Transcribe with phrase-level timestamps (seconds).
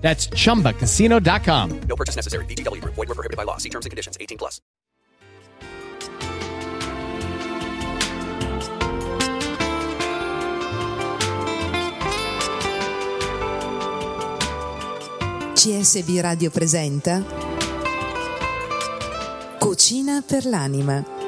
[0.00, 1.80] That's chumbacasino.com.
[1.82, 2.44] No purchase necessary.
[2.46, 2.94] VGW Group.
[2.94, 3.58] Void were prohibited by law.
[3.58, 4.16] See terms and conditions.
[4.20, 4.60] 18 plus.
[15.60, 17.22] CSB Radio presenta
[19.58, 21.19] Cucina per l'anima.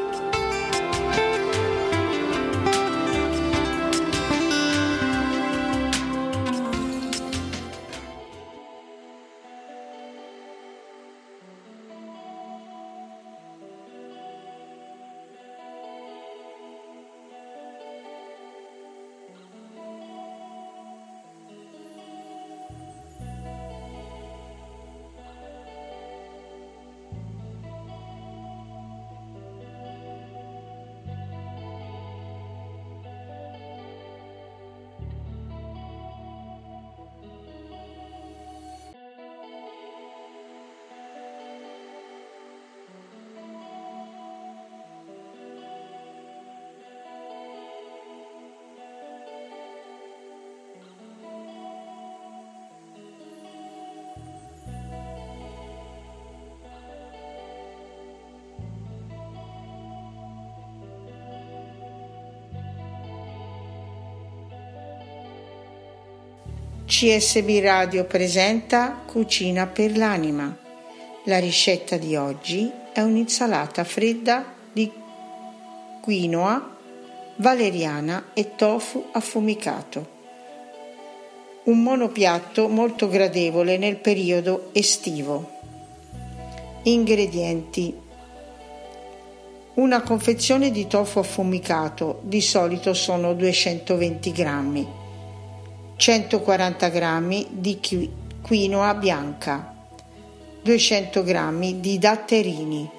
[66.94, 70.54] CSB Radio presenta Cucina per l'anima.
[71.24, 74.92] La ricetta di oggi è un'insalata fredda di
[76.02, 76.76] quinoa,
[77.36, 80.06] valeriana e tofu affumicato.
[81.64, 85.60] Un monopiatto molto gradevole nel periodo estivo.
[86.82, 87.96] Ingredienti
[89.74, 95.00] una confezione di tofu affumicato di solito sono 220 grammi,
[96.02, 97.78] 140 g di
[98.42, 99.72] quinoa bianca,
[100.60, 102.90] 200 g di datterini,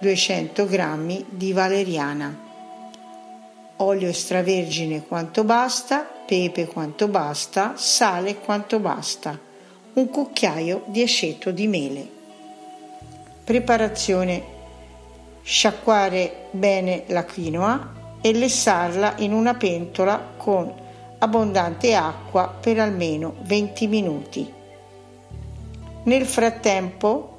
[0.00, 2.36] 200 g di valeriana,
[3.76, 9.38] olio extravergine quanto basta, pepe quanto basta, sale quanto basta,
[9.92, 12.08] un cucchiaio di aceto di mele.
[13.44, 14.42] Preparazione
[15.44, 20.82] sciacquare bene la quinoa e lessarla in una pentola con
[21.24, 24.52] abbondante acqua per almeno 20 minuti.
[26.04, 27.38] Nel frattempo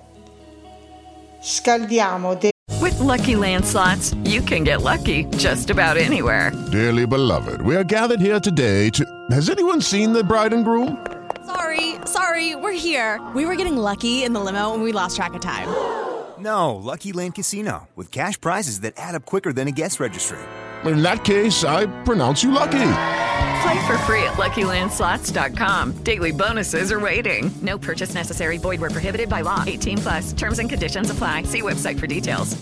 [1.42, 2.52] scaldiamo del
[2.82, 6.52] With lucky landslots, you can get lucky just about anywhere.
[6.72, 9.06] Dearly beloved, we are gathered here today to.
[9.32, 10.98] Has anyone seen the bride and groom?
[11.46, 13.20] Sorry, sorry, we're here.
[13.34, 15.68] We were getting lucky in the limo and we lost track of time.
[16.38, 20.38] No, Lucky Land Casino, with cash prizes that add up quicker than a guest registry.
[20.84, 23.25] In that case, I pronounce you lucky.
[23.66, 26.04] Play for free at LuckyLandSlots.com.
[26.04, 27.50] Daily bonuses are waiting.
[27.64, 28.60] No purchase necessary.
[28.60, 29.64] Void were prohibited by law.
[29.66, 30.34] 18 plus.
[30.34, 31.44] Terms and conditions apply.
[31.44, 32.56] See website for details.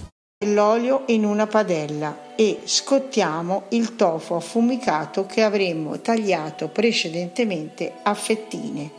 [0.45, 8.89] L'olio in una padella e scottiamo il tofu affumicato che avremmo tagliato precedentemente a fettine.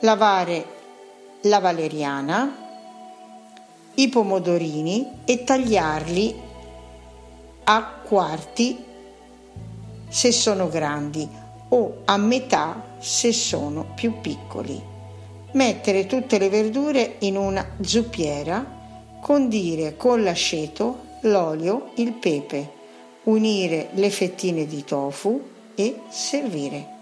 [0.00, 0.66] Lavare
[1.42, 2.56] la valeriana,
[3.94, 6.40] i pomodorini e tagliarli
[7.64, 8.84] a quarti
[10.08, 11.28] se sono grandi
[11.68, 14.80] o a metà se sono più piccoli.
[15.52, 18.64] Mettere tutte le verdure in una zuppiera,
[19.20, 22.70] condire con l'aceto, l'olio, il pepe,
[23.24, 25.40] unire le fettine di tofu
[25.74, 26.95] e servire.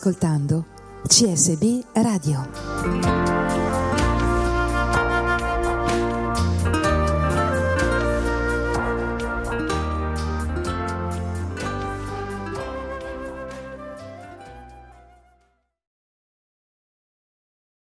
[0.00, 0.64] Ascoltando
[1.06, 3.39] CSB Radio.